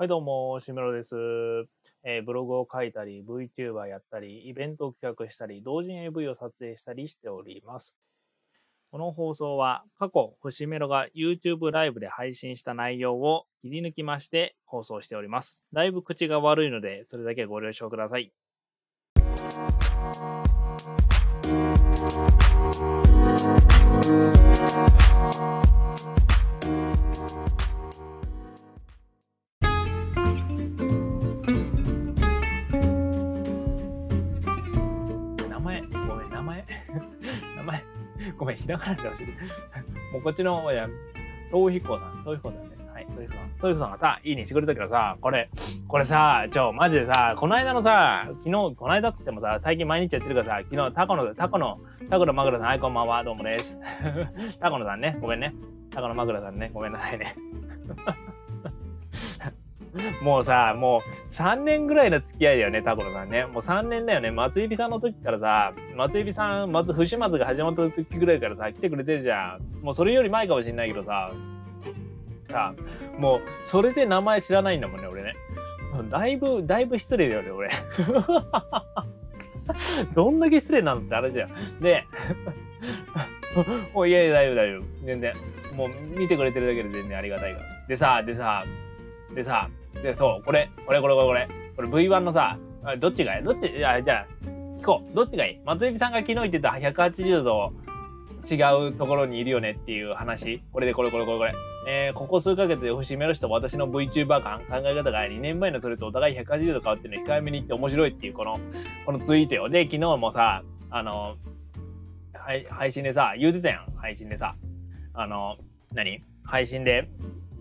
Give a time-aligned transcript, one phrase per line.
[0.00, 1.14] はい、どうも、しめろです。
[2.04, 7.94] えーブログを書いたり、VTuber やったり、イベントを企画したり、同人 AV を撮影したりしております。
[8.90, 15.62] この放送は、過去、星メロが YouTube ライブで配信した内容を切り抜きまして放送しております。
[15.70, 18.32] だいぶ口が悪いので、それだけご了承ください。
[38.50, 39.24] めん、ひらがなで教えて。
[40.12, 40.88] もうこっちの、いや、
[41.52, 42.70] 東彦さん、東彦さんね。
[42.92, 43.48] はい、東彦さん。
[43.56, 45.50] 東彦さんがさ、いいねしてくれたけどさ、これ、
[45.88, 51.78] これさ、ちょ、マジでさ、この間のさ、昨日、この間っつってもさ、最近毎日やってるからさ、昨日、タコの、タコの、
[52.10, 53.78] タコのマグロさん、はい、こんばんは、どうもです。
[54.60, 55.54] タコのさんね、ごめんね。
[55.90, 57.36] タコのマグロさんね、ごめんなさいね。
[60.22, 63.46] もうさ、もう3年ぐらいの付き合いだよね、タコのさんね。
[63.46, 64.30] もう3年だよね。
[64.30, 69.84] 松指さんの時からさ、松指さん、まず、不始末が始まった時ぐらいからさ、来てくれてるじゃん。
[69.84, 71.30] もうそれより前かもしんないけどさ、
[72.48, 72.74] さ、
[73.18, 75.34] もう、それで名前知らないんだもんね、俺ね。
[76.10, 77.70] だいぶ、だいぶ失礼だよね、俺。
[80.14, 81.80] どんだけ失礼なのって話じゃん。
[81.80, 82.04] で、
[83.92, 84.82] もういやいや、大丈夫、大丈夫。
[85.04, 85.34] 全然。
[85.74, 87.64] もう見てくれてるだけで全然ありがたいから。
[87.88, 88.64] でさ、でさ、
[89.34, 89.68] でさ、
[90.02, 92.58] で、そう、これ、これ、これ、これ、これ、これ V1 のさ、
[92.98, 93.44] どっちがいい？
[93.44, 94.26] どっち、いや、じゃあ、
[94.80, 95.14] 聞こう。
[95.14, 95.60] どっちがいい？
[95.64, 97.72] 松井さんが昨日言ってた180度
[98.50, 100.62] 違うところにいるよねっていう話。
[100.72, 101.52] これで、これ、これ、これ、これ。
[101.86, 108.58] えー、ここ数ヶ月で節目の人と私の VTuber 感、考え方が2年前のそれとお互い180度変わってるの控えめに言って面白いっていうこの、
[109.06, 109.68] このツイートよ。
[109.68, 111.36] で、昨日もさ、あの、
[112.34, 113.92] 配配信でさ、言うてたやん。
[113.96, 114.54] 配信でさ。
[115.14, 115.56] あの、
[115.94, 116.20] 何？
[116.44, 117.08] 配信で、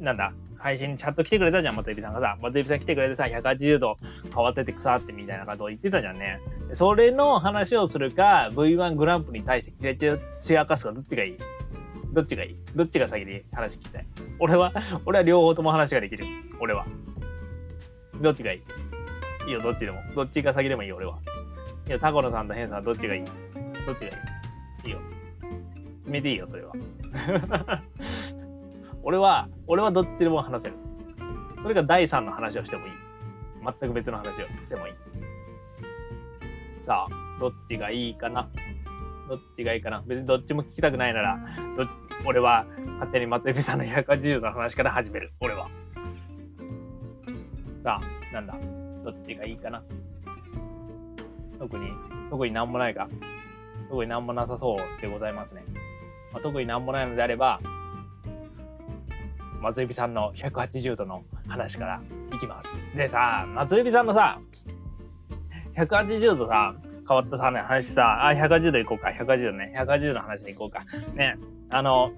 [0.00, 0.32] なんだ？
[0.62, 2.38] 配信にチャット来てくれたじゃん、松井さんがさ。
[2.40, 3.96] 松井さん来てくれてさ、180度
[4.32, 6.38] 変わってて腐ってみたいなことを言ってたじゃんね。
[6.74, 10.08] それの話をするか、V1 グランプに対してキレチ
[10.40, 11.36] 散らかすか、どっちがいい？
[12.12, 12.56] どっちがいい？
[12.76, 14.06] どっちが先で話聞きたい？
[14.38, 14.72] 俺は、
[15.04, 16.24] 俺は両方とも話ができる。
[16.60, 16.86] 俺は。
[18.20, 18.62] どっちがいい？
[19.48, 20.00] いいよ、どっちでも。
[20.14, 21.18] どっちが先でもいいよ、俺は。
[21.88, 23.24] いや、タコノさんとヘンさんはどっちがいい？
[23.24, 23.34] どっ
[23.98, 24.10] ちがい
[24.84, 24.86] い？
[24.86, 24.98] いいよ。
[26.04, 26.72] 決めていいよ、それは。
[29.02, 30.76] 俺は、俺はどっちでも話せる。
[31.62, 32.92] それが第三の話をしてもいい。
[33.80, 34.94] 全く別の話をしてもいい。
[36.82, 38.48] さあ、どっちがいいかな？
[39.28, 40.02] どっちがいいかな？
[40.06, 41.38] 別にどっちも聞きたくないなら、
[41.76, 41.86] ど
[42.24, 45.32] 俺は勝手に松井さんの180の話から始める。
[45.40, 45.68] 俺は。
[47.84, 48.54] さあ、なんだ？
[49.04, 49.82] どっちがいいかな？
[51.58, 51.90] 特に、
[52.30, 53.08] 特になんもないか？
[53.88, 55.64] 特になんもなさそうでございますね。
[56.32, 57.60] まあ、特になんもないのであれば、
[59.62, 62.02] 松指さんの180度の話から
[62.34, 62.68] いきます。
[62.96, 64.40] でさ、松指さんのさ、
[65.76, 66.74] 180度さ、
[67.08, 70.84] 変わったさ、ね、話さ、あ、180度いこうか、180度ね、180度の話でいこうか。
[71.14, 71.36] ね、
[71.70, 72.12] あの、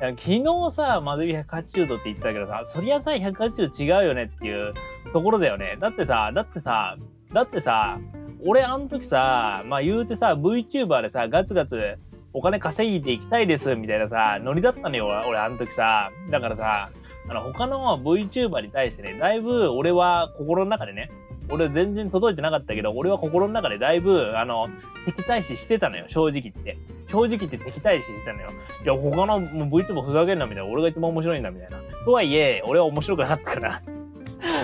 [0.00, 4.72] 昨日さ、松指180度って言ってたけどさ、そりゃさ、180度違うよねっていう
[5.12, 5.76] ところだよね。
[5.80, 6.96] だってさ、だってさ、
[7.32, 7.98] だってさ、
[8.44, 11.98] 俺あの時さ、まあ言うてさ、VTuber でさ、ガツガツ
[12.32, 16.10] お金稼いでいきたいです、みたいなさ、ノリだったのよ、俺、あの時さ。
[16.30, 16.90] だからさ、
[17.28, 21.10] あの、他の VTuber に対してね、だいぶ俺は心の中でね、
[21.50, 24.68] 俺全然届いてなかったけど、俺は心の中でだいぶ、あの、
[25.06, 26.76] 敵対視してたのよ、正直言って。
[27.08, 28.50] 正直言って敵対視してたのよ。
[28.84, 30.70] いや、他の VTuber ふざけんな、みたいな。
[30.70, 31.78] 俺が一番面白いんだ、みたいな。
[32.04, 33.82] とはいえ、俺は面白くなかったから。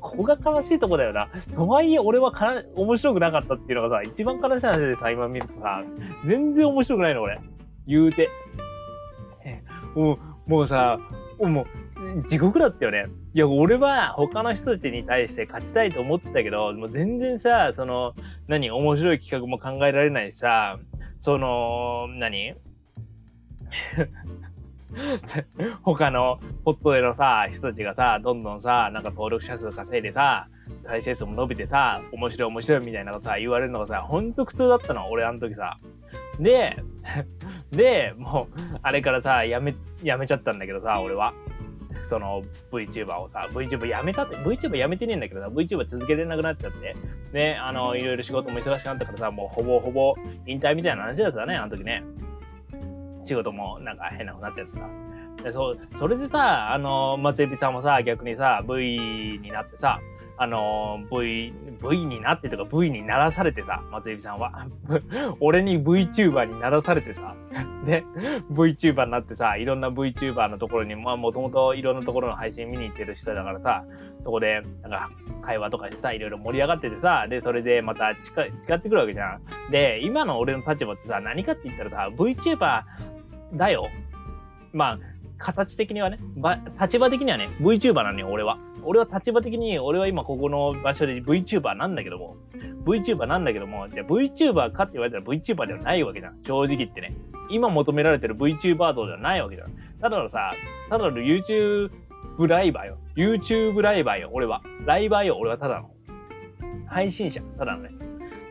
[0.00, 1.28] ここが悲しいとこだよな。
[1.54, 5.82] とはいえ、俺はかな面白くなかったっていうのがさ、一番悲しい話でさ、今見るとさ、
[6.24, 7.40] 全然面白くないの、俺。
[7.86, 8.28] 言うて。
[9.94, 10.98] もう、もうさ、
[11.40, 11.66] も
[12.16, 13.06] う、地獄だったよね。
[13.34, 18.14] いや、俺は他の人たちに対して勝ちたいと思ってたけど、もう全然さ、その、
[18.46, 20.78] 何、面白い企画も考えられないしさ、
[21.20, 22.54] その、何？
[25.82, 30.48] 他のポットでのさ、人たちがさ、どんどんさ、なんか登録者数稼いでさ、
[30.86, 35.78] 再生数も伸びてさ、面白い面白いみたいなのさ、言われるのがさ、ほんと苦痛だったの、俺あの時さ。
[36.40, 36.76] で、
[37.70, 41.34] で、もう、あれからさ、やめ、やめちゃったんだけどさ、俺は。
[42.08, 42.42] その
[42.72, 46.96] VTuber をさ、VTuber やめたって、VTuber やめてねえんだけどさ、VTuber 続けてなくなっちゃって、
[47.32, 50.14] ね、あの、いろいろ仕事も忙しくなったからさ、もうほぼほぼ
[50.46, 52.02] 引退みたいな話だったね、あの時ね。
[53.28, 54.88] 仕事もなんか変なことなっちゃってさ。
[55.44, 60.00] でそそれでさ、あの、松井さんもさ、逆にさ、V になってさ、
[60.40, 61.52] あの、V、
[61.82, 64.66] V になってとか V にならされてさ、松井さんは。
[65.40, 67.34] 俺に VTuber にならされてさ、
[67.84, 68.04] で、
[68.52, 73.84] VTuber になってさ、いろんな VTuber のところに、まあもともといろんなところの配信見に行ってる人だからさ、
[74.22, 75.10] そこで、なんか、
[75.42, 79.40] 会話とかしてさ、いろいろ盛り上がっててさ、で、それでまた違ってくるわけじゃん。
[79.70, 82.82] で、今の俺の立場ってさ、何かって言ったらさ、VTuber
[83.54, 83.88] だよ。
[84.72, 84.98] まあ、
[85.38, 86.18] 形的にはね、
[86.80, 88.58] 立場的にはね、VTuber なのよ、俺は。
[88.84, 92.36] 俺は立場的に、俺は今ここの場所で VTuber なんだけども、
[92.84, 96.38] VTuber なんだけども、じゃあ VTuber かって言われたら VTuber ではないわけじゃん。
[96.44, 97.14] 正直言ってね。
[97.50, 99.72] 今求められてる VTuber 度ではないわけじゃん。
[100.00, 100.50] ただのさ、
[100.90, 101.90] ただの YouTube
[102.46, 102.98] ライバーよ。
[103.16, 104.62] YouTube ライバーよ、俺は。
[104.84, 105.90] ライバーよ、俺はただの。
[106.86, 107.90] 配信者、ただのね。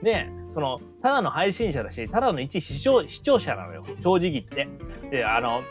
[0.04, 3.83] で、その、ただの配信者だし、ただの一視聴視聴者なのよ。
[4.01, 4.68] 正直言って。
[5.12, 5.62] で、あの、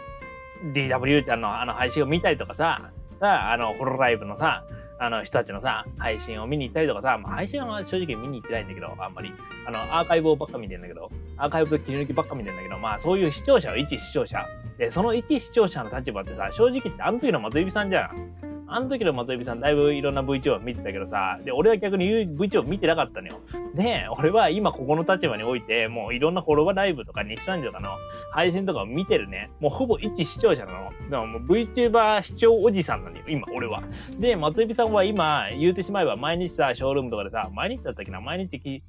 [0.72, 4.62] DW ってあの、あの配信を見たりとかさ、さ、あの、ホロライブのさ、
[5.00, 9.32] あの人たちのさ、配信を見に行ったりとかさ、まあ、配信は正直見に行ってないんだけど、あんまり。
[9.66, 14.46] あの、アーカイブをばっか見てんだけど、アーカイブと切り抜きばっか見てんだけど、まあそういう視聴者は一視聴者。
[14.78, 18.45] で、その一視聴者の立場ってさ、正直言ってあの時の松井さんじゃん。
[18.68, 23.40] あの時の松井さん、だいぶいろんな VTuber 見てたけどさ、で、俺は逆に VTuber 見てなかったのよ。
[23.74, 27.90] で、俺は今ここの立場において、もういろんなフォロワーライブとか日産とかの
[28.32, 29.50] 配信とかを見てるね。
[29.60, 30.90] もうほぼ一視聴者なの。
[31.08, 33.82] でももう VTuber 視聴おじさんなのよ、今、俺は。
[34.18, 38.82] で、松井さんは今、言うてしまえば毎日さ、ショールームとかでさ、毎日だったっけな、毎日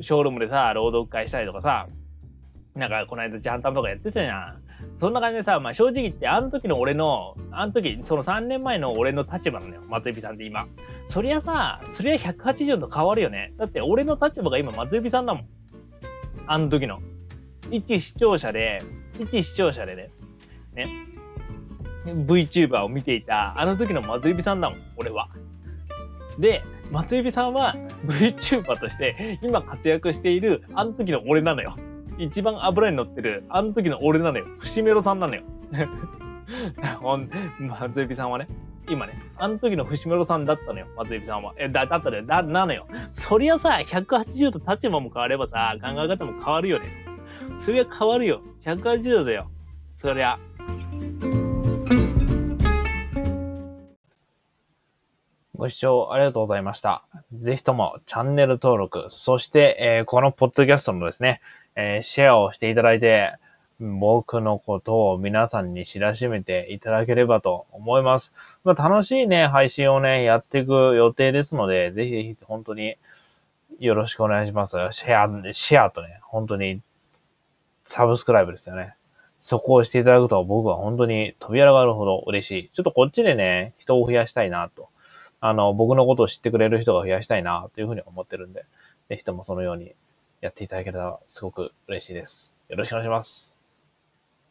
[0.00, 1.86] ショールームでさ、朗読会したりとかさ、
[2.74, 4.62] なんかこの間ジャンタンとかやってたじゃん。
[5.00, 9.82] そんな感じでさ、まあ正直言って、あの時の俺の、あの時、その3年前の俺の立場なのよ。
[9.88, 10.66] 松指さんって今。
[11.08, 13.52] そりゃさ、そりゃ180度変わるよね。
[13.58, 15.44] だって俺の立場が今松指さんだもん。
[16.46, 17.00] あの時の。
[17.70, 18.82] 一視聴者で、
[19.18, 20.10] 一視聴者でね、
[20.74, 21.06] ね、
[22.04, 25.28] VTuber を見ていた、あの時の松指さんだもん、俺は。
[26.38, 27.76] で、松指さんは
[28.06, 31.76] VTuber として今活躍しているあの時の俺なのよ。
[32.20, 34.44] 一番油に乗ってる、あの時の俺なのよ。
[34.60, 35.42] 節メロさんなのよ。
[37.00, 38.46] ほん、松井さんはね。
[38.90, 41.54] 今ね、あの時の節メロさんだったのよ、松井さんは。
[41.56, 42.86] え、だ、だったね、だ、なのよ。
[43.10, 46.84] そりゃさ、180度立場も変わればさ、考え方も変わるよね。
[47.58, 48.42] そりゃ変わるよ。
[48.64, 49.50] 180度だよ。
[49.96, 50.38] そりゃ。
[55.60, 57.04] ご視聴ありがとうございました。
[57.34, 61.42] ぜひともチャンネル登録、そして、えー、このポッドキャストのですね、
[61.76, 63.34] えー、シェアをしていただいて、
[63.80, 68.34] 僕のことを皆さんに知らしめていただければと思います。
[68.62, 72.96] まあ、楽しいね、配信をね、やっていく予定ですので、ぜひぜひ本当に
[73.78, 74.76] よろしくお願いします。
[74.92, 76.82] シェア、シェアとね、本当に
[77.86, 78.94] サブスクライブですよね。
[79.40, 82.70] そこをしていただくと僕は本当に飛び上がるほど嬉しい。
[82.74, 84.90] ちょっとこっちでね、人を増やしたいなと。
[85.40, 88.66] あの、僕のことを知ってくれる人が増やしたいなというふうに思ってるんで、
[89.08, 89.94] ぜひともそのように
[90.40, 92.54] やっていただけたらすごく嬉しいです。
[92.68, 93.49] よろしくお願いします。